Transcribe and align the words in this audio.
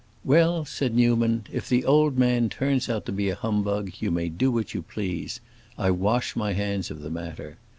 "Well," 0.23 0.65
said 0.65 0.95
Newman, 0.95 1.43
"if 1.51 1.69
the 1.69 1.85
old 1.85 2.17
man 2.17 2.49
turns 2.49 2.89
out 2.89 3.07
a 3.07 3.29
humbug, 3.35 3.91
you 3.99 4.09
may 4.09 4.29
do 4.29 4.51
what 4.51 4.73
you 4.73 4.81
please. 4.81 5.39
I 5.77 5.91
wash 5.91 6.35
my 6.35 6.53
hands 6.53 6.89
of 6.89 7.01
the 7.01 7.11
matter. 7.11 7.57